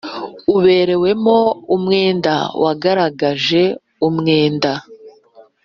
Uberewemo 0.55 1.37
umwenda 1.75 2.33
wagaragaje 2.61 3.63
umwenda 4.07 4.71